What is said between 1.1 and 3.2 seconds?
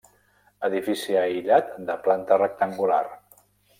aïllat de planta rectangular.